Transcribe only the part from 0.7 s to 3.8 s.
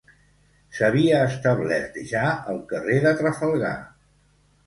S'havia establert ja al carrer de Trafalgar.